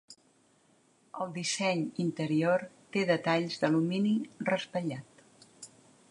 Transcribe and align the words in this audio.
El 1.25 1.33
disseny 1.33 1.83
interior 2.05 2.65
té 2.97 3.03
detalls 3.11 3.61
d'alumini 3.65 4.15
raspallat. 4.51 5.25